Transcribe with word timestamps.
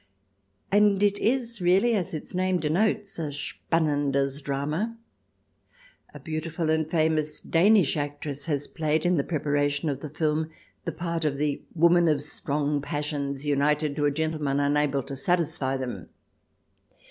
And 0.71 1.03
it 1.03 1.19
is 1.19 1.61
really, 1.61 1.93
as 1.93 2.11
its 2.11 2.33
name 2.33 2.59
denotes, 2.59 3.19
a" 3.19 3.27
Spannendes 3.31 4.41
Drama," 4.41 4.97
A 6.11 6.19
beautiful 6.19 6.71
and 6.71 6.89
famous 6.89 7.39
Danish 7.39 7.95
actress 7.95 8.47
has 8.47 8.67
played 8.67 9.05
in 9.05 9.17
the 9.17 9.23
preparation 9.23 9.89
of 9.89 9.99
the 9.99 10.09
film 10.09 10.49
the 10.85 10.91
part 10.91 11.23
of 11.23 11.37
the 11.37 11.61
woman 11.75 12.07
of 12.07 12.19
strong 12.23 12.81
passions 12.81 13.45
united 13.45 13.95
to 13.95 14.05
a 14.05 14.11
gentleman 14.11 14.59
unable 14.59 15.03
to 15.03 15.15
satisfy 15.15 15.77
them. 15.77 16.09